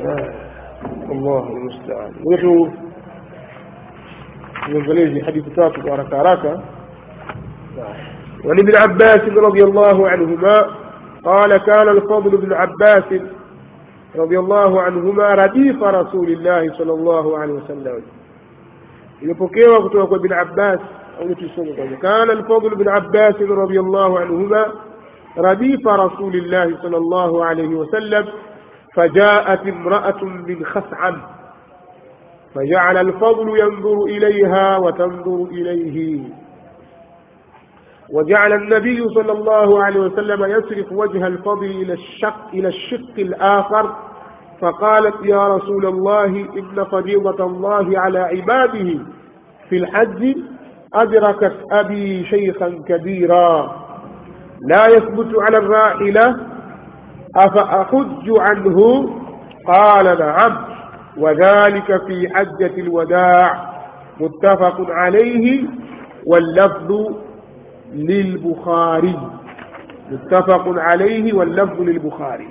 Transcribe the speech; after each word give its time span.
آه. 0.00 0.32
الله 1.12 1.48
المستعان. 1.56 2.12
وشو 2.24 2.68
نزليجي 4.68 5.24
حديث 5.24 5.44
تاتو 5.56 5.80
بارك 5.82 6.14
عراكا. 6.14 6.62
وعن 8.44 8.58
ابن 8.58 8.76
عباس 8.76 9.20
رضي 9.20 9.64
الله 9.64 10.08
عنهما 10.08 10.66
قال 11.24 11.56
كان 11.56 11.88
الفضل 11.88 12.36
بن 12.36 12.52
عباس 12.52 13.04
رضي 14.16 14.38
الله 14.38 14.82
عنهما 14.82 15.34
رديف 15.34 15.82
رسول 15.82 16.28
الله 16.28 16.72
صلى 16.78 16.92
الله 16.92 17.38
عليه 17.38 17.52
وسلم. 17.52 18.02
يبكي 19.22 19.64
وقتوك 19.68 20.12
ابن 20.12 20.32
عباس 20.32 20.78
كان 22.02 22.30
الفضل 22.30 22.74
بن 22.74 22.88
عباس 22.88 23.42
رضي 23.42 23.80
الله 23.80 24.20
عنهما 24.20 24.66
رديف 25.38 25.88
رسول 25.88 26.34
الله 26.36 26.76
صلى 26.82 26.96
الله 26.96 27.44
عليه 27.44 27.68
وسلم 27.68 28.24
فجاءت 28.94 29.60
امرأة 29.68 30.24
من 30.24 30.64
خثعم 30.66 31.20
فجعل 32.54 32.96
الفضل 32.96 33.58
ينظر 33.58 34.04
إليها 34.04 34.76
وتنظر 34.76 35.44
إليه. 35.50 36.20
وجعل 38.10 38.52
النبي 38.52 39.08
صلى 39.08 39.32
الله 39.32 39.84
عليه 39.84 40.00
وسلم 40.00 40.44
يصرف 40.44 40.92
وجه 40.92 41.26
الفضل 41.26 41.66
إلى 41.66 41.92
الشق 41.92 42.48
إلى 42.52 42.68
الشق 42.68 43.12
الآخر 43.18 43.94
فقالت 44.60 45.14
يا 45.24 45.48
رسول 45.48 45.86
الله 45.86 46.26
إن 46.26 46.84
فريضة 46.84 47.44
الله 47.44 47.98
على 48.00 48.18
عباده 48.18 48.98
في 49.68 49.76
الحج 49.76 50.34
أدركت 50.94 51.54
أبي 51.72 52.24
شيخا 52.26 52.68
كبيرا. 52.88 53.76
لا 54.68 54.86
يثبت 54.86 55.32
على 55.42 55.56
الراحلة 55.58 56.53
أفأحج 57.36 58.30
عنه؟ 58.38 59.08
قال 59.66 60.18
نعم. 60.18 60.64
وذلك 61.16 62.06
في 62.06 62.28
حجة 62.34 62.72
الوداع 62.78 63.74
متفق 64.20 64.90
عليه 64.90 65.64
واللفظ 66.26 67.06
للبخاري. 67.92 69.18
متفق 70.10 70.64
عليه 70.80 71.32
واللفظ 71.32 71.80
للبخاري. 71.80 72.48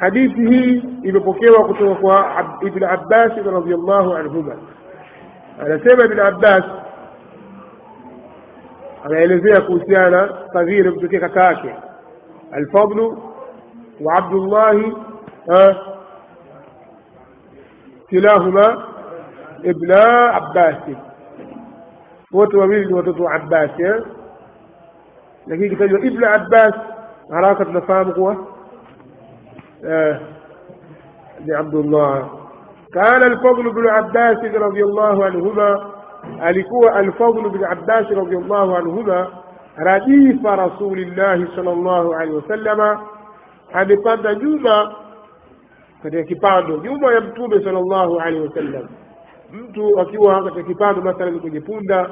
حديثه 0.00 0.82
يبقى 1.04 1.32
وكتوفى 1.60 2.24
ابن 2.62 2.84
عباس 2.84 3.32
رضي 3.46 3.74
الله 3.74 4.18
عنهما. 4.18 4.56
على 5.60 5.80
سيما 5.88 6.04
ابن 6.04 6.20
عباس. 6.20 6.64
على 9.04 9.24
إليزيا 9.24 9.58
كوسيانا 9.58 10.30
تغيير 10.54 10.88
ابن 10.88 11.08
الفضل 12.56 13.16
وعبد 14.00 14.32
الله 14.32 14.96
كلاهما 18.10 18.84
ابن 19.64 19.92
عباس. 20.36 20.76
وتو 22.32 22.66
ميل 22.66 22.94
وتو 22.94 23.26
عباس 23.26 23.70
لكن 25.46 25.74
كتبوا 25.74 25.98
ابن 25.98 26.24
عباس 26.24 26.74
علاقة 27.32 27.70
نفام 27.72 28.10
قوة. 28.12 28.46
لعبد 31.46 31.74
الله 31.74 32.28
كان 32.94 33.22
الفضل 33.22 33.70
بن 33.70 33.88
عباس 33.88 34.44
رضي 34.44 34.82
الله 34.82 35.24
عنهما 35.24 35.90
الكوى 36.48 37.00
الفضل 37.00 37.48
بن 37.48 37.64
عباس 37.64 38.12
رضي 38.12 38.36
الله 38.36 38.76
عنهما 38.76 39.28
رديف 39.78 40.46
رسول 40.46 40.98
الله 40.98 41.48
صلى 41.56 41.72
الله 41.72 42.16
عليه 42.16 42.30
وسلم. 42.30 42.98
Amepanda 43.72 44.34
nyuma 44.34 44.94
katika 46.02 46.22
kipando 46.22 46.76
nyuma 46.76 47.12
ya 47.14 47.20
mtume 47.20 47.64
salllahu 47.64 48.20
alehi 48.20 48.46
wasallam. 48.46 48.88
Mtu 49.52 50.00
akiwa 50.00 50.44
katika 50.44 50.62
kipando 50.62 51.02
mathalan 51.02 51.40
kwenye 51.40 51.60
punda 51.60 52.10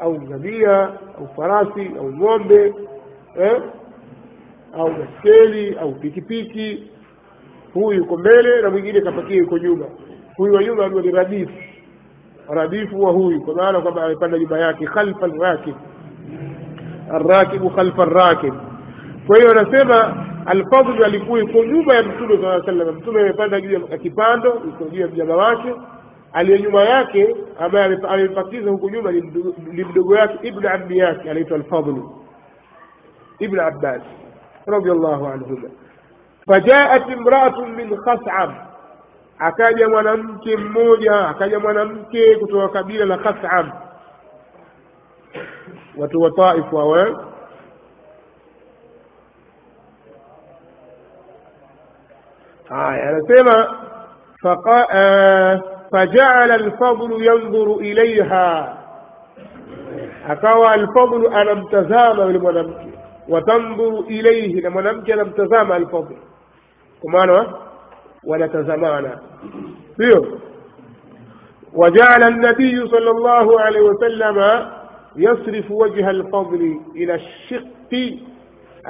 au 0.00 0.22
ngamia 0.22 0.82
au 1.18 1.28
farasi 1.36 1.90
au 1.98 2.12
ng'ombe 2.12 2.74
eh? 3.38 3.62
au 4.78 4.90
baskeli 4.90 5.76
au 5.80 5.92
pikipiki 5.92 6.90
huyu 7.74 7.98
yuko 7.98 8.16
mbele 8.16 8.62
na 8.62 8.70
mwingine 8.70 9.00
kapakia 9.00 9.36
yuko 9.36 9.58
nyuma. 9.58 9.84
Huyu 10.36 10.54
wa 10.54 10.64
nyuma 10.64 10.88
ni 10.88 11.10
radifu. 11.10 11.52
Radifu 12.48 13.02
wa 13.02 13.12
huyu 13.12 13.40
kwa 13.42 13.54
maana 13.54 13.80
kwamba 13.80 14.04
amepanda 14.04 14.38
nyuma 14.38 14.58
yake 14.58 14.86
khalfa 14.86 15.26
rakib. 15.26 15.74
Arrakibu 17.12 17.70
khalfa 17.70 18.04
rakib. 18.04 18.54
Kwa 19.26 19.36
hiyo 19.38 19.50
anasema 19.50 20.26
alfadl 20.46 21.04
alikuwa 21.04 21.38
yuko 21.38 21.64
nyuma 21.64 21.94
ya 21.94 22.02
mtume 22.02 22.38
saa 22.42 22.62
sallam 22.66 22.94
mtume 22.96 23.20
amepanda 23.20 23.60
juu 23.60 23.70
ya 23.90 23.98
kipando 23.98 24.48
yuko 24.64 24.84
juu 24.84 25.00
ya 25.00 25.06
mjama 25.08 25.36
wake. 25.36 25.74
Aliye 26.32 26.58
nyuma 26.60 26.82
yake 26.82 27.36
ambaye 27.60 27.98
amepakiza 28.08 28.70
huku 28.70 28.90
nyuma 28.90 29.12
ni 29.72 29.84
mdogo 29.84 30.16
yake 30.16 30.48
ibnu 30.48 30.68
ammi 30.68 30.98
yake 30.98 31.30
anaitwa 31.30 31.56
Alfadhlu 31.56 32.16
ibnu 33.38 33.62
abbas 33.62 34.02
radiallahu 34.66 35.26
anhuma. 35.26 35.68
Fajaat 36.46 37.10
imraatun 37.10 37.70
min 37.76 37.96
khasam 37.96 38.54
akaja 39.38 39.88
mwanamke 39.88 40.56
mmoja 40.56 41.28
akaja 41.28 41.58
mwanamke 41.60 42.36
kutoka 42.36 42.68
kabila 42.68 43.04
la 43.04 43.18
khasam 43.18 43.72
watu 45.96 46.20
wa 46.20 46.30
Taifu 46.30 46.76
wawe 46.76 47.16
هاي 52.72 53.08
أنا 53.08 53.20
آه، 54.92 55.62
فجعل 55.92 56.50
الفضل 56.50 57.26
ينظر 57.26 57.76
إليها. 57.78 58.78
أكوى 60.26 60.74
الفضل 60.74 61.26
أنا 61.26 61.52
امتزام 61.52 62.16
بالمنامك 62.16 62.86
وتنظر 63.28 64.00
إليه. 64.00 64.60
لمنامك 64.60 65.10
أنا 65.10 65.22
امتزام 65.22 65.72
الفضل. 65.72 66.16
كما 67.02 67.24
أنا 67.24 67.56
ولا 68.26 68.46
تزمانا 68.46 69.18
فيه 69.96 70.22
وجعل 71.74 72.22
النبي 72.22 72.86
صلى 72.88 73.10
الله 73.10 73.60
عليه 73.60 73.80
وسلم 73.80 74.66
يصرف 75.16 75.70
وجه 75.70 76.10
الفضل 76.10 76.80
إلى 76.96 77.14
الشق 77.14 78.12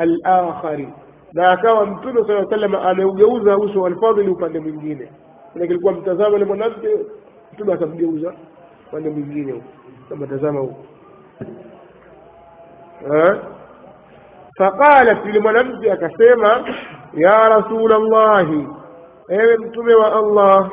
الآخر. 0.00 0.86
Na 1.32 1.50
akawa 1.50 1.86
mtume 1.86 2.24
saa 2.26 2.46
sallam 2.50 2.74
ameugeuza 2.74 3.58
uso 3.58 3.80
wa 3.80 3.88
alfadhili 3.88 4.28
upande 4.28 4.60
mwingine. 4.60 5.12
Lakini 5.46 5.66
kilikuwa 5.68 5.92
mtazama 5.92 6.36
ile 6.36 6.44
mwanamke 6.44 6.88
mtume 7.52 7.72
akamgeuza 7.72 8.32
upande 8.88 9.10
mwingine. 9.10 9.52
Huko 9.52 9.64
kama 10.08 10.26
tazama 10.26 10.60
huko. 10.60 10.76
Faqalat 14.58 15.26
yule 15.26 15.40
mwanamke 15.40 15.92
akasema 15.92 16.64
ya 17.14 17.48
rasul 17.48 17.90
llahi 18.10 18.68
ewe 19.28 19.56
mtume 19.56 19.94
wa 19.94 20.16
allah 20.16 20.70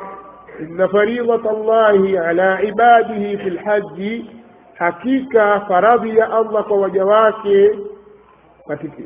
inna 0.60 0.88
faridhat 0.88 1.44
llahi 1.44 2.18
ala 2.18 2.62
ibadihi 2.64 3.38
fi 3.38 3.50
lhaji 3.50 4.30
hakika 4.76 5.60
faradhi 5.68 6.18
ya 6.18 6.32
allah 6.32 6.64
kwa 6.68 6.78
waja 6.78 7.06
wake 7.06 7.80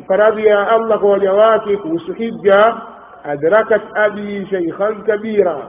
faradhi 0.08 0.46
ya 0.46 0.68
allah 0.70 1.00
kwa 1.00 1.10
waja 1.12 1.34
wake 1.34 1.78
kuhusu 1.78 2.14
hija 2.14 2.76
adrakat 3.24 3.82
abi 3.94 4.48
shaykhan 4.50 5.04
kabira. 5.04 5.68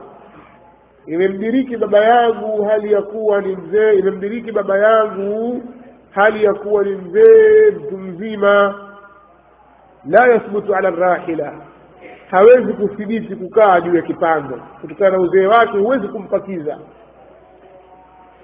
Imemdiriki 1.07 1.77
baba 1.77 1.99
yangu 1.99 2.63
hali 2.65 2.91
ya 2.93 3.01
kuwa 3.01 3.41
ni 3.41 3.55
mzee 3.55 3.93
imemdiriki 3.93 4.51
baba 4.51 4.77
yangu 4.77 5.63
hali 6.11 6.43
ya 6.43 6.53
kuwa 6.53 6.83
ni 6.83 6.91
mzee 6.95 7.71
mtu 7.71 7.97
mzima. 7.97 8.75
La 10.09 10.27
yathbutu 10.27 10.75
ala 10.75 10.89
rahila 10.89 11.53
hawezi 12.31 12.73
kuthibiti 12.73 13.35
kukaa 13.35 13.81
juu 13.81 13.95
ya 13.95 14.01
kipando 14.01 14.59
kutokana 14.81 15.09
na 15.17 15.19
uzee 15.23 15.45
wake 15.45 15.77
huwezi 15.77 16.07
kumpakiza 16.07 16.77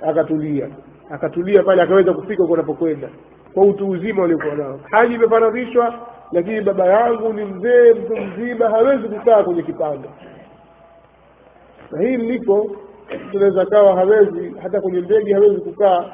akatulia. 0.10 0.68
Akatulia 1.12 1.64
pale 1.64 1.82
akaweza 1.82 2.14
kufika 2.14 2.44
huko 2.44 2.54
anapokwenda 2.54 3.08
kwa 3.54 3.64
utu 3.64 3.90
uzima 3.90 4.22
waliokuwa 4.22 4.56
nao. 4.56 4.80
Haji 4.92 5.14
imefaradhishwa 5.16 5.94
lakini 6.32 6.62
baba 6.62 6.86
yangu 6.86 7.34
ni 7.34 7.46
mzee 7.46 7.94
mtu 7.94 8.16
mzima 8.18 8.70
hawezi 8.70 9.08
kukaa 9.08 9.44
kwenye 9.44 9.64
kipanda 9.64 10.10
na 11.92 12.02
hii 12.02 12.18
lipo 12.18 12.76
tunaweza 13.32 13.66
kawa 13.66 13.96
hawezi 13.96 14.56
hata 14.64 14.82
kwenye 14.82 15.02
ndege 15.02 15.34
hawezi 15.34 15.62
kukaa 15.62 16.06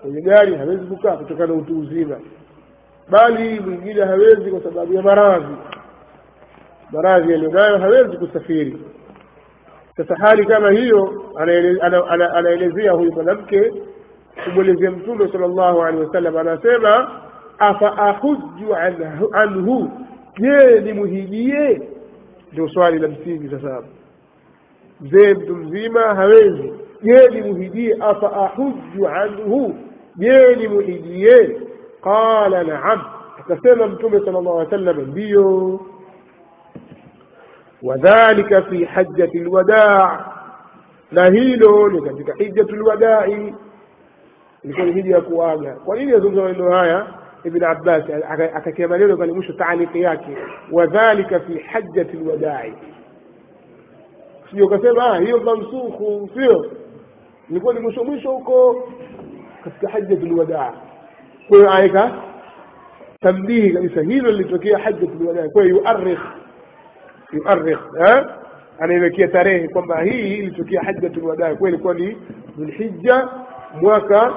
kwenye 0.00 0.20
gari 0.20 0.54
hawezi 0.56 0.86
kukaa 0.86 1.16
kutokana 1.16 1.46
na 1.46 1.60
utu 1.60 1.78
uzima. 1.80 2.16
Bali 3.10 3.60
mwingine 3.60 4.04
hawezi 4.04 4.50
kwa 4.50 4.62
sababu 4.62 4.94
ya 4.94 5.02
maradhi. 5.02 5.54
Maradhi 6.92 7.32
yaliyonayo 7.32 7.78
hawezi 7.78 8.16
kusafiri. 8.16 8.78
Sasa 9.96 10.16
hali 10.16 10.46
kama 10.46 10.70
hiyo 10.70 11.24
anaelezea 12.34 12.92
huyu 12.92 13.12
mwanamke 13.12 13.72
kumwelezea 14.44 14.90
mtume 14.90 15.28
sala 15.32 15.46
llahu 15.48 15.82
alehi 15.82 16.04
wasallam 16.04 16.36
anasema 16.36 17.20
afa 17.58 17.98
ahuju 17.98 18.74
anhu 19.32 19.90
je 20.38 20.80
nimuhijie 20.80 21.82
ndio 22.52 22.68
swali 22.68 22.98
la 22.98 23.08
msingi 23.08 23.48
sasa 23.50 23.82
mzee 25.00 25.34
mtu 25.34 25.56
mzima 25.56 26.00
hawezi 26.00 26.72
je 27.02 27.28
nimuhijie 27.28 27.96
afa 28.00 28.32
ahuju 28.32 29.08
anhu 29.08 29.74
je 30.16 30.56
nimuhijie 30.56 31.60
qala 32.02 32.64
naam 32.64 33.00
akasema 33.40 33.86
mtume 33.86 34.18
sala 34.20 34.40
llahu 34.40 34.58
alih 34.60 34.72
wasallam 34.72 35.00
ndiyo 35.00 35.80
wadhalika 37.82 38.62
fi 38.62 38.84
hajjati 38.84 39.38
lwadaa 39.38 40.24
na 41.12 41.26
hilo 41.26 41.88
ni 41.88 42.02
katika 42.02 42.34
hijjatu 42.34 42.76
lwadai 42.76 43.54
ilikuwa 44.70 44.86
ni 44.86 44.92
hija 44.92 45.14
ya 45.14 45.20
kuaga. 45.20 45.74
Kwa 45.74 45.96
nini 45.96 46.12
azungumza 46.12 46.42
maneno 46.42 46.70
haya? 46.70 47.06
Ibn 47.44 47.64
abbas 47.64 48.04
akatia 48.54 48.88
maneno 48.88 49.16
pale 49.16 49.32
mwisho 49.32 49.52
taaliki 49.52 50.00
yake. 50.02 50.36
Wadhalika 50.72 51.40
fi 51.40 51.58
hajjati 51.58 52.16
lwadai 52.16 52.74
sio 54.50 54.66
ukasema 54.66 55.18
hiyo 55.18 55.40
mansukhu 55.40 56.30
sio? 56.34 56.66
Ilikuwa 57.50 57.74
ni 57.74 57.80
mwisho 57.80 58.04
mwisho 58.04 58.30
huko 58.30 58.88
katika 59.64 59.88
hajjati 59.88 60.26
lwadaa 60.26 60.72
kwa 61.48 61.80
hiyo 61.80 62.10
tambihi 63.20 63.70
kabisa 63.70 64.02
hilo 64.02 64.30
lilitokea 64.30 64.78
hajjati 64.78 65.24
lwadaa 65.24 65.48
kwa 65.48 65.64
yuarikh 65.64 66.20
yuarikh 67.32 67.80
anaiwekea 68.80 69.28
tarehe 69.28 69.68
kwamba 69.68 70.02
hii 70.02 70.34
ilitokea 70.36 70.82
hajjatul 70.82 71.24
wadaa 71.24 71.54
kwa 71.54 71.68
ilikuwa 71.68 71.94
ni 71.94 72.16
dhulhijja 72.58 73.28
mwaka 73.80 74.34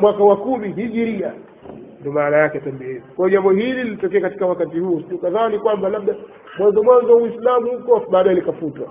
mwaka 0.00 0.24
wa 0.24 0.36
kumi 0.36 0.72
hijiria 0.72 1.32
ndio 2.00 2.12
maana 2.12 2.36
yake 2.36 2.60
tambihi 2.60 3.00
kwa 3.16 3.30
jambo 3.30 3.50
hili 3.50 3.82
lilitokea 3.84 4.20
katika 4.20 4.46
wakati 4.46 4.78
huu 4.78 5.00
tukadhani 5.00 5.58
kwamba 5.58 5.88
labda 5.88 6.14
mwanzo 6.58 6.82
mwanzo 6.82 7.16
uislamu 7.16 7.70
huko 7.70 8.06
baadaye 8.10 8.36
likafutwa 8.36 8.86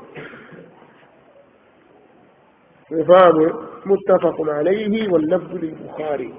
fahamu 3.07 3.53
muttafaqun 3.85 4.49
alayhi 4.49 5.07
wallafdhu 5.07 5.57
lilbukhari 5.57 6.33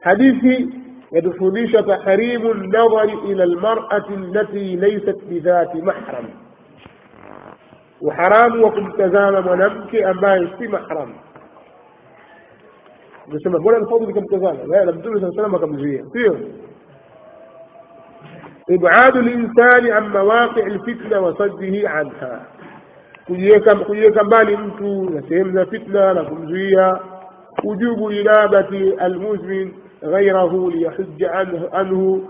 hadithi 0.00 0.68
yatufundisha 1.10 1.82
tahrimu 1.82 2.54
nadhari 2.54 3.12
ila 3.28 3.42
almar'ati 3.44 4.12
allati 4.14 4.76
laysat 4.76 5.24
bidhati 5.24 5.82
mahram 5.82 6.26
وحرام 8.02 8.62
وكمتزام 8.62 9.34
منمك 9.46 9.94
أما 9.96 10.34
يشتي 10.36 10.68
محرم 10.68 11.12
بسم 13.28 13.48
الله 13.56 13.66
ولا 13.66 13.76
الفوضي 13.76 14.06
بكم 14.12 14.24
تزال 14.26 14.68
لا 14.70 14.84
لا 14.84 14.90
بدون 14.92 15.20
سنة 15.20 15.30
سنة 15.30 15.48
ما 15.48 15.58
كم 15.58 15.78
زيها 15.78 16.04
إبعاد 18.70 19.16
الإنسان 19.16 19.90
عن 19.92 20.08
مواقع 20.12 20.66
الفتنة 20.66 21.20
وصده 21.20 21.88
عنها. 21.90 22.46
كيكم 23.26 23.82
كيكم 23.82 24.28
ما 24.28 24.42
أنتو 24.42 25.04
نسيم 25.04 25.52
ذا 25.54 25.64
فتنة 25.64 26.12
لكم 26.12 26.52
زيها 26.52 27.00
وجوب 27.64 28.10
إنابة 28.10 28.68
المزمن 29.06 29.72
غيره 30.04 30.70
ليحج 30.70 31.24
عنه, 31.24 31.68
عنه. 31.72 32.22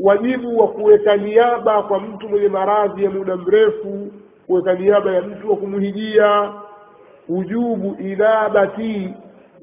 وجيب 0.00 0.44
وقوة 0.44 1.14
نيابة 1.16 1.72
قمتم 1.72 2.36
لمراض 2.36 2.98
يمنا 2.98 3.34
مرفو 3.34 4.06
kuweka 4.46 4.74
niaba 4.74 5.12
ya 5.12 5.22
mtu 5.22 5.50
wa 5.50 5.56
kumhijia 5.56 6.52
ujubu 7.28 7.96
inabati 8.00 9.14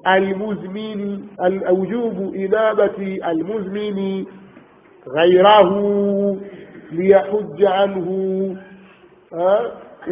almuzmini 0.03 1.29
ujubu 1.77 2.35
inabati 2.35 3.17
almuzmini 3.21 4.27
ghairahu 5.13 6.41
liyahujja 6.91 7.75
anhu. 7.75 8.57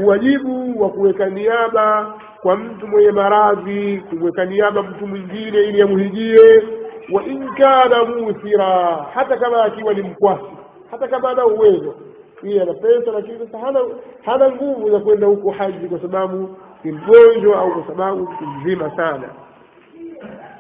Uwajibu 0.04 0.82
wa 0.82 0.90
kuweka 0.90 1.26
niaba 1.30 2.14
kwa 2.42 2.56
mtu 2.58 2.88
mwenye 2.88 3.12
maradhi 3.12 3.98
kumweka 4.10 4.46
niaba 4.46 4.84
mtu 4.84 5.08
mwingine 5.08 5.64
ili 5.64 5.82
amhijie 5.82 6.64
wa 7.12 7.24
in 7.24 7.50
kana 7.56 8.04
muthira 8.06 8.66
hata 9.14 9.38
kama 9.38 9.64
akiwa 9.64 9.94
ni 9.94 10.02
mkwasi 10.02 10.44
hata 10.92 11.08
kama 11.08 11.30
ana 11.30 11.46
uwezo 11.46 11.96
yeye 12.44 12.62
ana 12.62 12.74
lakini 13.14 13.40
sasa 13.40 13.58
hana 13.58 13.80
hana 14.26 14.50
nguvu 14.52 14.92
za 14.92 15.00
kwenda 15.00 15.28
huko 15.28 15.52
haji 15.52 15.88
kwa 15.88 16.00
sababu 16.02 16.58
ni 16.84 16.92
mgonjwa 16.92 17.60
au 17.60 17.72
kwa 17.72 17.88
sababu 17.88 18.30
mzima 18.58 18.96
sana. 18.96 19.30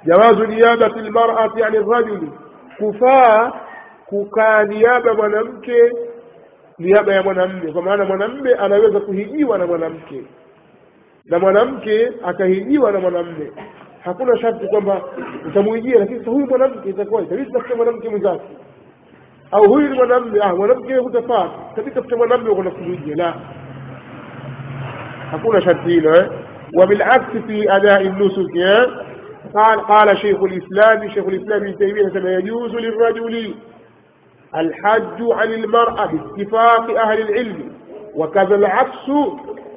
Jawazu 0.05 0.45
niyabati 0.45 0.99
lmarati 0.99 1.63
ani 1.63 1.77
rajuli. 1.91 2.31
Kufaa 2.77 3.51
kukaa 4.05 4.63
niaba 4.63 5.13
mwanamke 5.13 5.91
niaba 6.79 7.13
ya 7.13 7.23
mwanamme. 7.23 7.71
Kwa 7.71 7.81
maana 7.81 8.05
mwanamme 8.05 8.53
anaweza 8.53 8.99
kuhijiwa 8.99 9.57
na 9.57 9.67
mwanamke. 9.67 10.23
Na 11.25 11.39
mwanamke 11.39 12.11
akahijiwa 12.25 12.91
na 12.91 12.99
mwanamme. 12.99 13.51
Hakuna 14.03 14.37
sharti 14.37 14.67
kwamba 14.67 15.01
utamuijia 15.47 15.99
lakini 15.99 16.19
sasa 16.19 16.31
huyu 16.31 16.47
mwanamke 16.47 16.89
itakuwa 16.89 17.21
itabidi 17.21 17.51
tafute 17.51 17.73
mwanamke 17.75 18.09
mwenzake 18.09 18.43
أو 19.53 19.65
هو 19.65 19.77
المنمي 19.77 20.43
آه 20.43 20.53
ونمكي 20.53 20.97
هو 20.99 21.09
دفات 21.09 21.51
كذلك 21.75 22.11
يقول 22.11 22.29
لك 22.29 22.57
ونفسه 22.57 23.13
لا. 23.15 23.33
أقول 25.33 25.63
sharti 25.63 26.31
وبالعكس 26.77 27.37
في 27.47 27.75
أداء 27.75 28.03
adai 28.03 29.11
قال 29.55 29.79
قال 29.79 30.17
شيخ 30.17 30.43
الإسلام 30.43 31.09
شيخ 31.09 31.25
الإسلام 31.25 31.63
ابن 31.63 31.77
تيمية 31.77 32.09
كما 32.09 32.33
يجوز 32.33 32.75
للرجل 32.75 33.55
الحج 34.55 35.21
عن 35.21 35.53
المرأة 35.53 36.05
باتفاق 36.05 36.99
أهل 36.99 37.21
العلم. 37.21 37.71
وكذا 38.15 38.55
العكس 38.55 39.09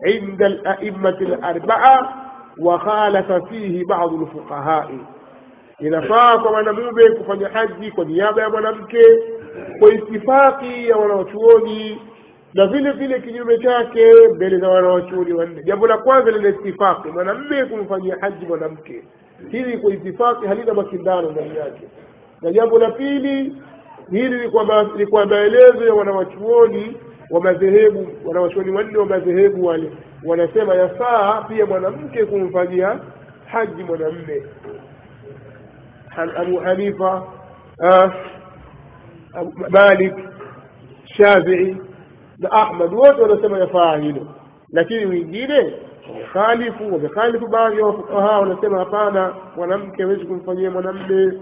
عند 0.06 0.42
الأئمة 0.42 1.08
الأربعة 1.20 2.12
وخالف 2.58 3.32
فيه 3.32 3.82
بعض 3.88 4.12
الفقهاء. 4.12 4.90
Inafaa 5.86 6.38
kwa 6.38 6.50
mwanamume 6.52 7.10
kufanya 7.10 7.48
haji 7.48 7.90
kwa 7.90 8.04
niaba 8.04 8.42
ya 8.42 8.50
mwanamke 8.50 9.02
kwa 9.78 9.90
itifaki 9.94 10.88
ya 10.88 10.96
wanawachuoni 10.96 12.00
na 12.54 12.66
vile 12.66 12.90
vile 12.92 13.20
kinyume 13.20 13.58
chake 13.58 14.12
mbele 14.34 14.58
za 14.58 14.68
wanawachuoni 14.68 15.32
wanne. 15.32 15.62
Jambo 15.64 15.86
la 15.86 15.98
kwanza 15.98 16.30
lina 16.30 16.48
itifaki 16.48 17.08
mwanamume 17.08 17.64
kumfanyia 17.64 18.16
haji 18.20 18.46
mwanamke. 18.46 19.02
Hili 19.50 19.78
kwa 19.78 19.92
itifaki 19.94 20.46
halina 20.46 20.74
makindano 20.74 21.30
ndani 21.30 21.56
yake. 21.56 21.82
Na 22.42 22.52
jambo 22.52 22.78
la 22.78 22.90
pili 22.90 23.56
hili 24.10 24.50
ni 24.96 25.06
kwa 25.06 25.26
maelezo 25.26 25.84
ya 25.86 25.94
wanawachuoni 25.94 26.96
wa 27.30 27.40
madhehebu 27.40 28.06
wanawachuoni 28.24 28.70
wanne 28.70 28.98
wa 28.98 29.06
madhehebu 29.06 29.66
wale 29.66 29.92
wanasema 30.24 30.74
yafaa 30.74 31.42
pia 31.48 31.66
mwanamke 31.66 32.24
kumfanyia 32.24 33.00
haji 33.46 33.82
mwanamme 33.82 34.42
Abu 36.16 36.56
Hanifa 36.60 37.22
Malik 39.70 40.14
Shafii 41.16 41.76
na 42.38 42.50
Ahmad. 42.52 42.94
Wote 42.94 43.22
wanasema 43.22 43.58
yafaa 43.58 43.96
hilo. 43.96 44.26
Lakini 44.72 45.06
wengine 45.06 45.74
wamekhalifu 46.08 46.92
wamekhalifu 46.92 47.48
baadhi 47.48 47.78
ya 47.78 47.86
wafukaha 47.86 48.40
wanasema 48.40 48.78
hapana 48.78 49.34
mwanamke 49.56 50.02
hawezi 50.02 50.24
kumfanyia 50.24 50.70
mwanamme. 50.70 51.32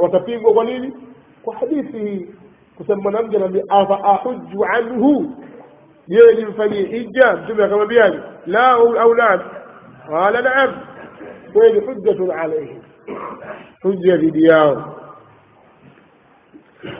Watapigwa 0.00 0.52
kwa 0.54 0.64
nini? 0.64 0.92
Kwa 1.42 1.56
hadithi 1.56 1.98
hii. 1.98 2.26
Kusema 2.76 3.02
mwanamke 3.02 3.36
anaambia 3.36 3.62
afa 3.68 4.04
ahujju 4.04 4.64
anhu? 4.64 5.32
Yeye 6.08 6.34
nimfanyie 6.34 6.82
hija 6.82 7.36
mtume 7.36 7.64
akamwambiaje? 7.64 8.18
La 8.46 8.68
au 8.70 9.14
la, 9.14 9.40
qala 10.08 10.42
naam 10.42 10.74
kweli 11.58 11.80
hujjatun 11.80 12.30
alaihim, 12.30 12.82
hujja 13.82 14.16
dhidi 14.16 14.44
yao. 14.44 14.94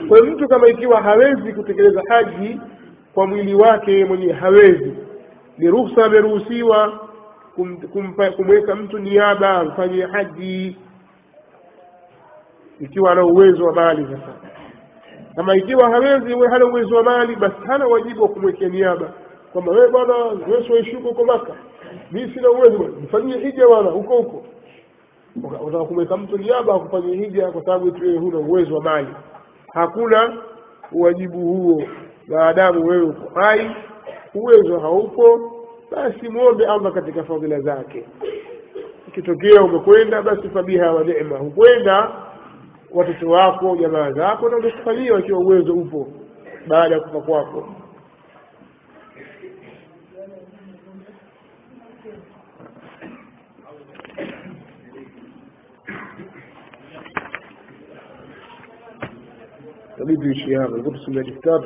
Kwa 0.07 0.21
mtu 0.23 0.47
kama 0.47 0.67
ikiwa 0.67 1.01
hawezi 1.01 1.53
kutekeleza 1.53 2.01
haji 2.09 2.59
kwa 3.13 3.27
mwili 3.27 3.53
wake 3.55 4.05
mwenyewe 4.05 4.33
hawezi. 4.33 4.93
Ni 5.57 5.67
ruhusa 5.67 6.05
ameruhusiwa 6.05 7.07
kumweka 8.35 8.75
mtu 8.75 8.99
niaba 8.99 9.49
amfanyie 9.49 10.05
haji. 10.05 10.77
Ikiwa 12.79 13.11
ana 13.11 13.25
uwezo 13.25 13.65
wa 13.65 13.73
mali 13.73 14.03
sasa. 14.05 14.33
Kama 15.35 15.55
ikiwa 15.55 15.89
hawezi 15.89 16.33
we 16.33 16.47
hana 16.47 16.65
uwezo 16.65 16.95
wa 16.95 17.03
mali 17.03 17.35
basi 17.35 17.55
hana 17.67 17.87
wajibu 17.87 18.23
wa 18.23 18.29
kumwekea 18.29 18.69
niaba. 18.69 19.13
Kwamba 19.53 19.71
wewe 19.71 19.87
bwana 19.89 20.13
wewe 20.15 20.93
huko 21.03 21.25
maka 21.25 21.53
mimi 22.11 22.33
sina 22.33 22.49
uwezo. 22.51 22.87
Nifanyie 23.01 23.37
hija 23.37 23.67
bwana 23.67 23.89
huko 23.89 24.15
huko. 24.17 24.43
Unataka 25.35 25.85
kumweka 25.85 26.17
mtu 26.17 26.37
niaba 26.37 26.73
akufanyie 26.75 27.15
hija 27.15 27.51
kwa 27.51 27.63
sababu 27.65 27.91
tu 27.91 28.03
wewe 28.03 28.17
huna 28.19 28.37
uwezo 28.37 28.75
wa 28.75 28.83
mali. 28.83 29.07
Hakuna 29.73 30.37
uwajibu 30.91 31.39
huo. 31.39 31.83
Maadamu 32.27 32.85
wewe 32.87 33.03
uko 33.03 33.39
hai 33.39 33.71
uwezo 34.35 34.79
haupo 34.79 35.39
basi 35.91 36.29
muombe 36.29 36.65
allah 36.65 36.93
katika 36.93 37.23
fadhila 37.23 37.59
zake. 37.59 38.05
Ikitokea 39.07 39.63
umekwenda 39.63 40.21
basi 40.21 40.49
fabiha 40.49 40.91
wa 40.91 41.03
neema. 41.03 41.37
Hukwenda 41.37 42.11
watoto 42.93 43.29
wako 43.29 43.75
jamaa 43.77 44.11
zako 44.11 44.49
na 44.49 44.57
utakufanyia 44.57 45.13
wakiwa 45.13 45.39
uwezo 45.39 45.73
upo 45.73 46.07
baada 46.67 46.95
ya 46.95 47.01
kufa 47.01 47.21
kwako 47.21 47.69
طبيب 59.99 60.21
الشهاب 60.21 60.75
القدس 60.75 61.09
الذي 61.09 61.31
كتاب 61.31 61.61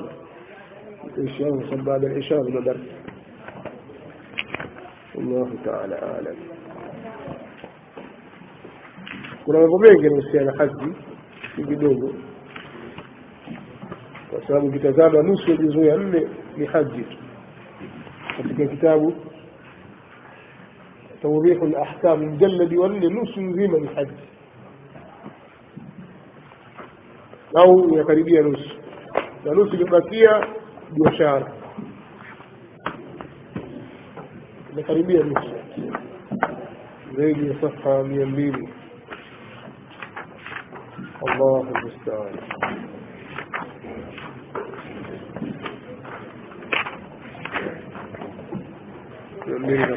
الشهاب 1.18 1.64
صلى 1.70 1.82
بعد 1.82 2.04
العشاء 2.04 2.40
بدر 2.42 2.78
الله 5.18 5.50
تعالى 5.66 5.96
أعلم. 5.96 6.36
كنا 9.46 9.60
نقول 9.60 9.88
لك 9.88 10.12
نسي 10.12 10.40
على 10.40 10.52
حسبي 10.52 10.94
في 11.56 11.64
بدون. 11.64 12.14
وسلام 14.34 14.78
كتاب 14.78 15.16
نص 15.16 15.48
الجزء 15.50 15.80
يعني 15.80 16.28
لحجي 16.58 17.06
في 18.58 18.68
كتابه 18.68 19.14
توضيح 21.22 21.62
الأحكام 21.62 22.22
المجلد 22.22 22.72
يولي 22.72 23.08
نص 23.08 23.38
الجزء 23.38 23.68
من 23.68 23.90
au 27.56 27.90
inakaribia 27.94 28.42
nusu 28.42 28.70
na 29.46 29.52
nusu 29.52 29.74
iliyobakia 29.74 30.48
biashara 30.92 31.52
inakaribia 34.74 35.24
nusu 35.24 35.50
zaidi 37.18 37.48
ya 37.48 37.62
safha 37.62 38.04
mia 38.04 38.26
mbili 38.26 38.70
allahu 41.28 41.64
mustaan 41.84 42.38
mia 49.60 49.88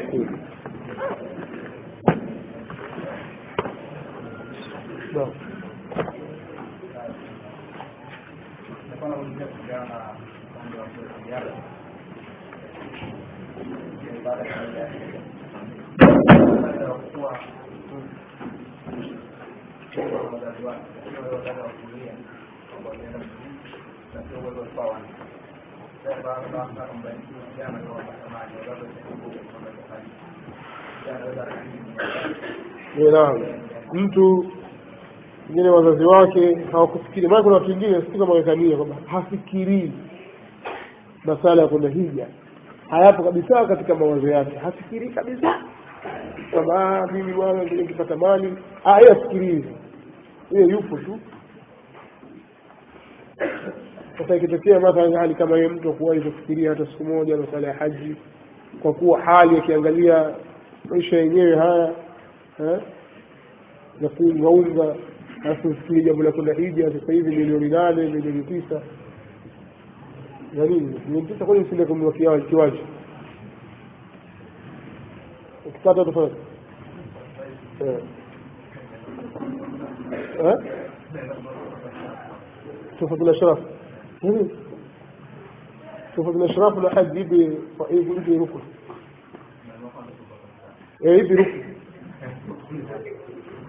naam 33.11 33.41
mtu 33.93 34.45
mwingine 35.47 35.69
wazazi 35.69 36.05
wake 36.05 36.55
hawakufikiri. 36.71 37.27
Maana 37.27 37.43
kuna 37.43 37.55
watu 37.55 37.69
wengine 37.69 38.01
si 38.01 38.19
kama 38.19 38.25
kwamba 38.77 38.95
hafikirii 39.05 39.91
masala 41.25 41.61
ya 41.61 41.67
kwenda 41.67 41.89
hija. 41.89 42.27
Hayapo 42.89 43.23
kabisa 43.23 43.65
katika 43.65 43.95
mawazo 43.95 44.27
yake. 44.29 44.57
Hafikirii 44.57 45.09
kabisa 45.09 45.61
kwamba 46.51 46.99
"Ah, 46.99 47.11
mimi 47.13 47.33
bwana 47.33 47.63
nikipata 47.63 48.15
mali. 48.15 48.53
Ah, 48.85 48.99
yeye 48.99 49.11
afikirii 49.11 49.65
yeye 50.51 50.67
yupo 50.67 50.97
tu. 50.97 51.19
Sasa 54.17 54.35
ikitokea 54.35 54.79
mathalan 54.79 55.13
hali 55.15 55.35
kama 55.35 55.57
hiyo 55.57 55.69
mtu 55.69 55.89
akuwahi 55.89 56.21
kufikiria 56.21 56.69
hata 56.69 56.85
siku 56.85 57.03
moja 57.03 57.37
masala 57.37 57.67
ya 57.67 57.73
haji 57.73 58.15
kwa 58.81 58.93
kuwa 58.93 59.21
hali 59.21 59.57
akiangalia 59.57 60.35
maisha 60.89 61.17
yenyewe 61.17 61.55
haya 61.55 61.93
na 62.59 62.71
ya 64.01 64.09
kuungaunga 64.09 64.95
alafu 65.45 65.73
fikiri 65.75 66.03
jambo 66.03 66.23
la 66.23 66.31
kwenda 66.31 66.53
hija 66.53 66.91
sasa 66.91 67.13
hivi 67.13 67.35
milioni 67.35 67.69
nane 67.69 68.01
milioni 68.09 68.43
tisa. 68.43 68.81
Na 70.53 70.65
nini? 70.65 70.99
Milioni 71.07 71.27
tisa 71.27 71.45
kwani 71.45 71.61
msinda 71.61 71.85
kununua 71.85 72.13
kiwanja 72.13 72.77
ukipata 75.77 76.05
tofauti 76.05 76.35
eh. 77.81 77.99
eh? 80.45 80.55
tofauti 82.99 83.23
na 83.23 83.33
sharafu 83.35 83.63
nini 84.21 84.49
tofauti 86.15 86.39
na 86.39 86.47
sharafu 86.49 86.81
na 86.81 86.89
haji 86.89 87.19
ipi 87.19 87.43
ipi 87.89 88.11
ipi 88.17 88.37
rukun 88.37 88.61
eh 91.05 91.17
ipi 91.19 91.35
rukun 91.35 91.63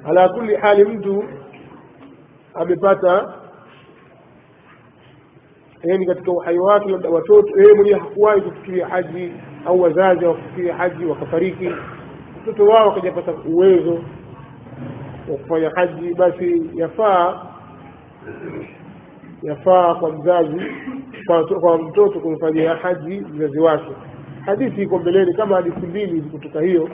ala 0.05 0.29
kulli 0.29 0.57
hali 0.57 0.85
mtu 0.85 1.25
amepata 2.55 3.35
yani 5.83 6.07
katika 6.07 6.31
uhai 6.33 6.59
wake 6.59 6.88
labda 6.91 7.11
watoto 7.11 7.61
yeye 7.61 7.75
mwenyewe 7.75 7.99
hakuwahi 7.99 8.41
kufikiria 8.41 8.88
haji 8.88 9.33
au 9.67 9.81
wazazi 9.81 10.21
hawakufikiria 10.25 10.75
haji 10.77 11.05
wakafariki 11.05 11.71
mtoto 12.49 12.67
wao 12.67 12.90
akajapata 12.93 13.33
uwezo 13.33 13.93
wa 15.31 15.37
kufanya 15.38 15.71
haji 15.75 16.14
basi 16.14 16.71
yafaa 16.75 17.47
yafaa 19.43 19.95
kwa 19.95 20.12
mzazi 20.12 20.62
kwa, 21.61 21.78
mtoto 21.78 22.21
kumfanyia 22.21 22.75
haji 22.76 23.21
mzazi 23.21 23.59
wake. 23.61 23.93
Hadithi 24.47 24.83
iko 24.83 24.99
mbeleni 24.99 25.35
kama 25.35 25.57
hadithi 25.57 25.87
mbili 25.87 26.21
kutoka 26.21 26.61
hiyo 26.61 26.88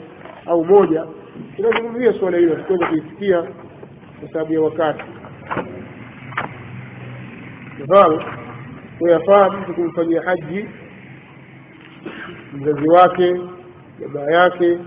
au 0.45 0.65
moja. 0.65 1.05
Inazungumzia 1.57 2.13
suala 2.13 2.37
hilo 2.37 2.55
tukiweza 2.55 2.87
kuisikia 2.87 3.41
kwa 4.19 4.29
sababu 4.33 4.53
ya 4.53 4.61
wakati. 4.61 5.03
Nafahamu 7.79 8.21
kuyafaa 8.99 9.49
mtu 9.49 9.73
kumfanyia 9.73 10.21
haji 10.21 10.65
mzazi 12.53 12.87
wake 12.89 13.35
jamaa 13.99 14.31
yake 14.31 14.77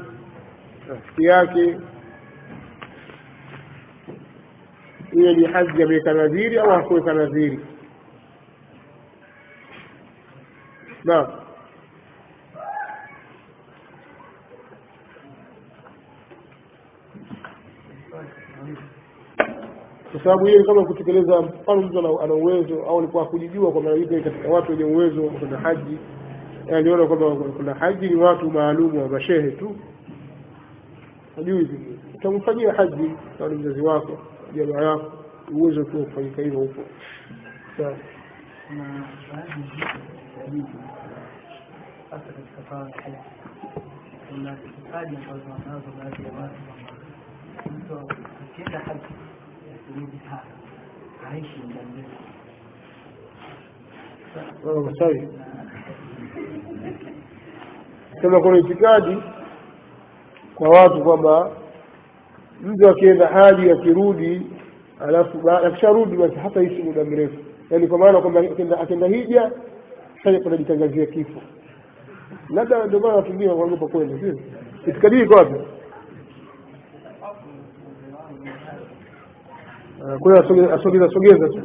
yake. 1.18 1.76
Hiyo 5.12 5.32
ni 5.34 5.46
haji 5.46 5.82
ameweka 5.82 6.12
nadhiri 6.14 6.58
au 6.58 6.70
hakuweka 6.70 7.12
nadhiri? 7.14 7.60
Naam. 11.04 11.26
Kwa 20.12 20.22
sababu 20.24 20.46
hiyo 20.46 20.64
kama 20.64 20.84
kutekeleza 20.84 21.40
mfano 21.42 21.82
mtu 21.82 22.20
ana 22.22 22.34
uwezo 22.34 22.82
au 22.82 22.98
alikuwa 22.98 23.24
hakujijua 23.24 23.72
kwamba 23.72 23.90
yuko 23.90 24.14
katika 24.20 24.48
watu 24.48 24.70
wenye 24.72 24.84
uwezo 24.84 25.24
wa 25.26 25.30
kwenda 25.30 25.58
haji. 25.58 25.98
Aliona 26.72 27.06
kwamba 27.06 27.30
kwenda 27.36 27.74
haji 27.74 28.08
ni 28.08 28.14
watu 28.14 28.50
maalumu 28.50 29.02
wa 29.02 29.08
mashehe 29.08 29.50
tu 29.50 29.76
hajui 31.38 31.58
hivi. 31.64 31.98
Utamfanyia 32.14 32.72
haji 32.72 33.10
kama 33.38 33.50
ni 33.50 33.56
mzazi 33.56 33.80
wako 33.80 34.18
jamaa 34.54 34.82
yako 34.82 35.12
uwezo 35.52 35.84
tu 35.84 35.98
wa 36.00 36.04
kufanyika 36.04 36.42
hivyo 36.42 36.58
huko. 36.60 36.82
Sawa. 37.76 37.96
Kuna 38.68 38.84
baadhi 39.32 39.80
ya 40.40 40.46
vitu 40.50 40.78
hasa 42.10 42.24
katika 42.24 42.68
swala 42.68 42.84
la 42.84 42.90
haji 43.02 43.16
kuna 44.28 44.52
itikadi 44.52 45.16
ambazo 45.16 45.50
wanazo 45.50 45.90
baadhi 45.98 46.22
ya 46.24 46.32
watu 46.42 46.54
kwamba 46.66 48.04
mtu 48.04 48.22
akienda 48.52 48.78
haji 48.78 49.00
akirudi 49.74 50.16
hapa 50.30 50.46
haishi 51.30 51.60
muda 51.64 51.82
mrefu. 51.82 52.16
Ah, 54.36 54.94
sawa 54.98 55.14
kama 58.22 58.40
kuna 58.40 58.58
itikadi 58.58 59.16
kwa 60.58 60.68
watu 60.68 61.02
kwamba 61.04 61.50
mtu 62.62 62.88
akienda 62.88 63.26
haji 63.26 63.70
akirudi 63.70 64.42
alafu 65.00 65.50
akisharudi 65.50 66.16
basi 66.16 66.34
hata 66.34 66.62
ishi 66.62 66.82
muda 66.82 67.04
mrefu. 67.04 67.36
Yaani 67.70 67.86
kwa 67.86 67.98
maana 67.98 68.20
kwamba 68.20 68.40
akienda- 68.40 69.06
hija 69.06 69.52
sasa 70.24 70.40
kunajitangazia 70.40 71.06
kifo. 71.06 71.40
Labda 72.54 72.86
ndio 72.86 73.00
maana 73.00 73.14
watu 73.14 73.30
wengine 73.30 73.50
wanaogopa 73.50 73.88
kwenda 73.88 74.18
sio 74.20 74.34
itikadi 74.86 75.20
iko 75.20 75.34
wapi? 75.34 75.54
Ah, 80.04 80.18
kwa 80.18 80.32
hiyo 80.46 80.74
asogeza 80.74 81.08
sogeza 81.10 81.48
tu. 81.48 81.62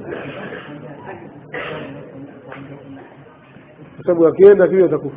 Kwa 3.96 4.04
sababu 4.06 4.28
akienda 4.28 4.68
kile 4.68 4.86
atakufa 4.86 5.16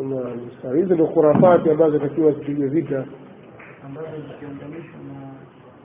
Allah 0.00 0.34
musta'an. 0.36 0.76
hizo 0.76 0.94
ndio 0.94 1.06
khurafati 1.06 1.70
ambazo 1.70 1.98
takiwa 1.98 2.32
zipigwe 2.32 2.68
vita 2.68 3.04
ambazo 3.84 4.08
zikiunganishwa 4.28 4.98
na 5.08 5.20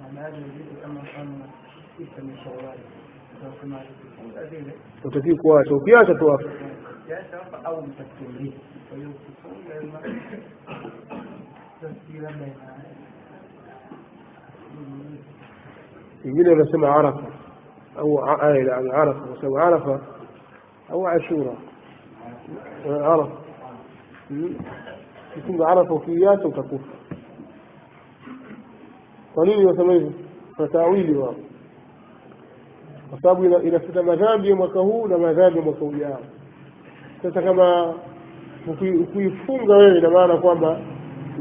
na 0.02 0.22
baadhi 0.22 0.42
ya 0.42 0.48
vitu 0.48 0.82
kama 0.82 1.02
mfano 1.02 1.32
tisa 1.98 2.22
ni 2.22 2.38
shawali 2.44 2.80
tunasema 3.40 3.78
kufunga 3.78 4.44
vile 4.44 4.74
utakiwi 5.04 5.38
kuacha 5.38 5.76
ukiacha 5.76 6.16
tu 6.16 6.28
hapo 6.28 6.44
kiacha 7.08 7.38
hapa 7.38 7.66
au 7.66 7.82
mtakimbia 7.88 8.52
kwa 8.90 8.98
hiyo 8.98 9.10
kufunga 9.10 9.82
ima 9.84 10.00
sasa 11.82 12.22
labda 12.22 12.46
ina 12.46 12.56
wengine 16.26 16.50
wanasema 16.50 16.96
arafa 16.96 17.24
au 17.98 18.20
a- 18.26 18.42
a- 18.42 18.60
ila 18.60 18.76
arafa 18.78 19.20
kwa 19.28 19.36
sababu 19.36 19.60
arafa 19.60 20.02
au 20.90 21.08
ashura 21.08 21.52
Eh, 22.88 22.92
arafa 23.06 23.32
Mm. 24.30 24.56
ukifunga 25.32 25.68
arafa 25.68 25.94
ukiiacha 25.94 26.48
utakufa. 26.48 26.94
Kwa 29.34 29.46
nini 29.46 29.66
wasema 29.66 29.94
hivyo? 29.94 30.12
Kwa 30.58 30.70
wao. 31.14 31.36
Kwa 33.10 33.22
sababu 33.22 33.46
ina- 33.46 33.64
inafuta 33.64 34.04
madhambi 34.04 34.50
ya 34.50 34.56
mwaka 34.56 34.80
huu 34.80 35.08
na 35.08 35.18
madhambi 35.18 35.60
ya 35.60 35.66
mwaka 35.66 35.86
ujao. 35.86 36.20
Sasa 37.24 37.42
kama 37.42 37.94
ukuifunga 39.04 39.74
wewe 39.78 39.98
ina 39.98 40.10
maana 40.10 40.38
kwamba 40.38 40.80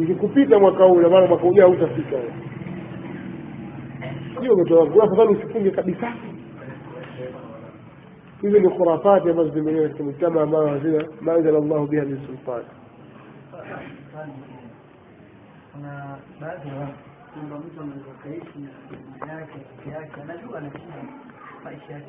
ikikupita 0.02 0.58
mwaka 0.58 0.84
huu 0.84 1.00
ina 1.00 1.08
mwaka 1.26 1.46
ujao 1.46 1.68
hutafika 1.70 2.16
Hiyo 4.40 4.54
afadhali 5.04 5.32
usifunge 5.38 5.70
kabisa 5.70 6.12
hizo 8.44 8.58
ni 8.58 8.68
khurafati 8.70 9.30
ambazo 9.30 9.50
zimeenea 9.50 9.82
katika 9.82 10.04
mujtama 10.04 10.42
ambayo 10.42 10.68
hazina 10.68 11.04
ma 11.20 11.32
anzala 11.34 11.60
llahu 11.60 11.86
biha 11.86 12.04
min 12.04 12.26
sultani 12.26 12.64
kuna 15.72 16.18
baadhi 16.40 16.68
ya 16.68 16.74
watu 16.74 16.94
kwamba 17.32 17.58
mtu 17.58 17.80
anaweza 17.80 18.12
kaishi 18.22 18.58
na 18.58 18.70
jamaa 19.20 19.40
yake 19.40 19.58
peke 19.58 19.90
yake 19.90 20.20
anajua 20.22 20.58
anashinda 20.58 20.94
maisha 21.64 21.92
ya 21.92 22.00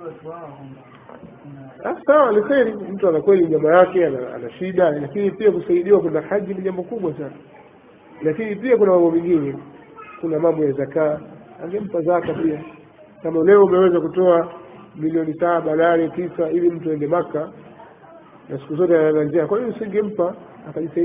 kuna 0.00 0.36
Ah, 1.84 1.96
sawa 2.06 2.32
ni 2.32 2.42
kheri. 2.42 2.72
Mtu 2.74 3.08
ana 3.08 3.20
kweli 3.20 3.46
jamaa 3.46 3.78
yake 3.78 4.06
ana, 4.06 4.50
shida 4.58 4.90
lakini 4.90 5.30
pia 5.30 5.52
kusaidiwa 5.52 6.00
kwenda 6.00 6.20
haji 6.20 6.54
ni 6.54 6.62
jambo 6.62 6.82
kubwa 6.82 7.12
sana. 7.14 7.32
Lakini 8.22 8.56
pia 8.56 8.76
kuna 8.76 8.90
mambo 8.92 9.10
mengine. 9.10 9.56
Kuna 10.20 10.38
mambo 10.38 10.64
ya 10.64 10.72
zakaa 10.72 11.20
angempa 11.64 12.00
zaka 12.00 12.32
pia. 12.34 12.64
Kama 13.22 13.44
leo 13.44 13.64
umeweza 13.64 14.00
kutoa 14.00 14.52
milioni 14.96 15.34
saba 15.34 15.76
nane 15.76 16.08
tisa 16.08 16.50
ili 16.50 16.70
mtu 16.70 16.90
aende 16.90 17.06
maka 17.06 17.50
na 18.48 18.58
siku 18.58 18.76
zote 18.76 18.98
ana 18.98 19.24
njaa. 19.24 19.46
Kwa 19.46 19.58
hiyo 19.58 19.70
usingempa 19.70 20.34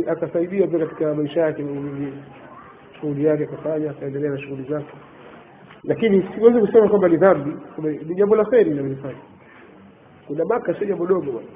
akasaidia 0.07 0.67
pia 0.67 0.79
katika 0.79 1.13
maisha 1.15 1.41
yake 1.41 1.63
mambo 1.63 1.81
mengine. 1.81 2.23
Shughuli 3.01 3.25
yake 3.25 3.43
akafanya 3.43 3.91
akaendelea 3.91 4.31
na 4.31 4.37
shughuli 4.39 4.63
zake 4.69 4.93
lakini 5.87 6.29
siwezi 6.35 6.59
kusema 6.59 6.87
kwamba 6.89 7.07
ni 7.07 7.17
dhambi. 7.17 7.55
Ni 8.05 8.15
jambo 8.15 8.35
la 8.35 8.45
kheri 8.45 8.69
linalofanya 8.69 9.19
kuna 10.27 10.45
maka 10.45 10.73
sio 10.73 10.87
jambo 10.87 11.05
dogo 11.05 11.31
bwana. 11.31 11.47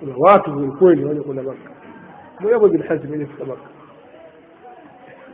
Kuna 0.00 0.14
watu 0.18 0.52
kweli 0.52 0.72
kweli 0.72 1.04
wale 1.04 1.20
kwenda 1.20 1.42
maka 1.42 1.70
mwenyewe 2.40 2.68
bin 2.70 2.82
hazim 2.82 3.08
mwenye 3.08 3.24
kufika 3.24 3.44
maka 3.44 3.62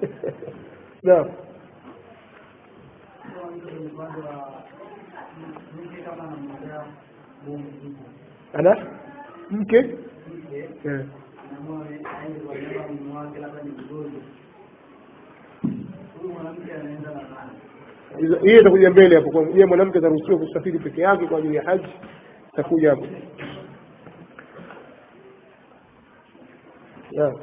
naam. 1.02 1.28
Ana? 8.55 8.87
Mke? 9.50 9.97
Mwanamke 16.35 16.72
anaenda 16.72 17.11
na 17.11 17.22
nani 17.22 17.61
hiyo 18.42 18.61
itakuja 18.61 18.90
mbele 18.90 19.16
hapo 19.16 19.31
kwa 19.31 19.45
je 19.45 19.64
mwanamke 19.66 19.99
ataruhusiwa 19.99 20.38
kusafiri 20.38 20.79
peke 20.79 21.01
yake 21.01 21.27
kwa 21.27 21.38
ajili 21.38 21.57
ya 21.57 21.62
haji 21.64 21.87
itakuja 22.53 22.90
hapo. 22.90 23.07
Naam. 27.12 27.35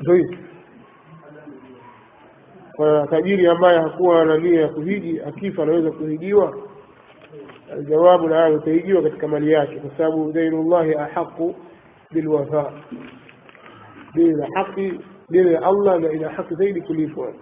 ndio 0.00 0.14
hiyo. 0.14 0.38
Kwa 2.76 3.06
tajiri 3.10 3.46
ambaye 3.46 3.78
hakuwa 3.78 4.24
na 4.24 4.38
nia 4.38 4.60
ya 4.60 4.68
kuhiji 4.68 5.20
akifa 5.20 5.62
anaweza 5.62 5.90
kuhijiwa. 5.92 6.58
Aljawabu 7.72 8.28
la 8.28 8.36
hayo 8.36 8.56
utahijiwa 8.56 9.02
katika 9.02 9.28
mali 9.28 9.52
yake 9.52 9.76
kwa 9.76 9.90
sababu 9.96 10.32
dainullahi 10.32 10.94
ahaqu 10.94 11.54
bilwafa 12.10 12.72
dini 14.14 14.34
la 14.34 14.48
haki 14.54 15.00
dini 15.30 15.52
ya 15.52 15.62
allah 15.62 16.00
na 16.00 16.12
ina 16.12 16.28
haki 16.28 16.54
zaidi 16.54 16.80
kulipwa 16.82 17.32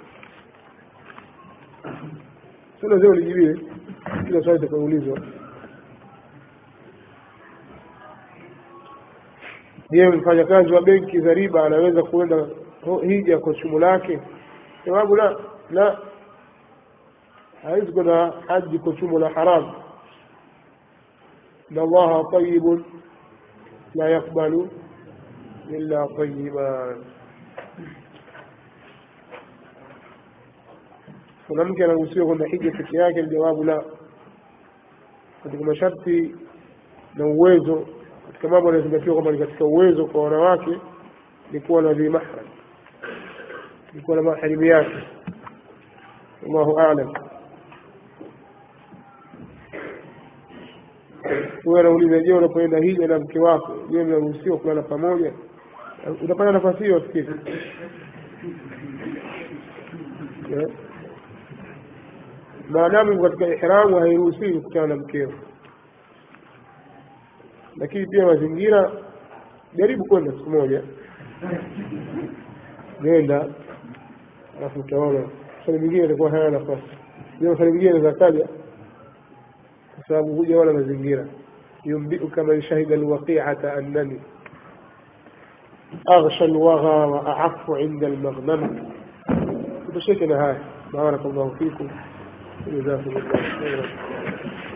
sio 2.80 2.88
lazima 2.88 3.10
ulijibiwe 3.10 3.60
kila 4.26 4.42
swali 4.42 4.58
itakaulizwa 4.58 5.18
je 9.90 10.08
mfanyakazi 10.08 10.72
wa 10.72 10.82
benki 10.82 11.20
za 11.20 11.34
riba 11.34 11.64
anaweza 11.66 12.02
kuenda 12.02 12.46
hija 13.02 13.38
kwa 13.38 13.54
chumo 13.54 13.78
lake? 13.78 14.20
Jawabu 14.86 15.16
la 15.16 15.36
la. 15.70 15.98
Hawezi 17.62 17.92
kwenda 17.92 18.32
haji 18.48 18.78
kwa 18.78 18.92
chumo 18.96 19.18
la 19.18 19.28
haramu 19.28 19.72
na 21.70 21.82
allaha 21.82 22.24
tayibun 22.30 22.84
la 23.94 24.08
yakbalu 24.08 24.68
illa 25.70 26.08
tayiban 26.16 27.04
mwanamke 31.54 31.84
anaruhusiwa 31.84 32.26
kwenda 32.26 32.46
hija 32.46 32.70
peke 32.70 32.96
yake 32.96 33.22
jawabu 33.22 33.64
la. 33.64 33.84
Katika 35.42 35.64
masharti 35.64 36.34
na 37.14 37.26
uwezo 37.26 37.86
katika 38.26 38.48
mambo 38.48 38.68
yanayozingatiwa 38.68 39.14
kwamba 39.14 39.32
ni 39.32 39.38
katika 39.38 39.64
uwezo 39.64 40.06
kwa 40.06 40.24
wanawake 40.24 40.78
ni 41.52 41.60
kuwa 41.60 41.82
na 41.82 41.94
vimahram 41.94 42.46
ni 43.94 44.00
kuwa 44.00 44.16
na 44.16 44.22
maharimu 44.22 44.64
yake. 44.64 44.96
Wallahu 46.46 46.80
alam. 46.80 47.12
Huyo 51.64 51.80
anauliza 51.80 52.20
je 52.20 52.32
unapoenda 52.32 52.78
hija 52.78 53.06
na 53.06 53.18
mke 53.18 53.38
wako 53.38 53.76
je 53.90 54.04
mnaruhusiwa 54.04 54.58
kulala 54.58 54.82
pamoja? 54.82 55.32
Utapata 56.24 56.52
nafasi 56.52 56.84
hiyo 56.84 57.00
fikiri 57.00 57.34
Maadamu 62.72 63.22
katika 63.22 63.46
ihramu 63.46 63.96
hairuhusiwi 63.96 64.52
kukutana 64.54 64.86
na 64.86 64.96
mkeo 64.96 65.32
lakini 67.76 68.06
pia 68.06 68.26
mazingira 68.26 68.92
jaribu 69.74 70.04
kwenda 70.04 70.32
siku 70.32 70.50
moja. 70.50 70.82
Nenda 73.00 73.48
alafu 74.58 74.80
utaona 74.80 75.28
swali 75.64 75.80
mingine 75.80 76.04
itakuwa 76.04 76.30
hana 76.30 76.50
nafasi. 76.50 76.82
Swali 77.56 77.72
mingine 77.72 77.90
inaweza 77.96 78.12
kwa 79.94 80.04
sababu 80.08 80.34
huja 80.34 80.58
wala 80.58 80.72
mazingira. 80.72 81.26
Yumbiuka 81.84 82.44
man 82.44 82.62
shahida 82.62 82.94
alwaqi'ata 82.94 83.72
annani. 83.74 84.20
Aghsha 86.06 86.44
alwagha 86.44 86.88
wa 87.06 87.26
aafu 87.26 87.76
'inda 87.76 88.06
almaghnam 88.06 88.90
kutosheke 89.86 90.26
na 90.26 90.36
haya. 90.36 90.60
Barakallahu 90.92 91.56
fikum 91.56 91.90
جزاكم 92.66 93.10
الله 93.10 93.58
خيرا. 93.60 93.86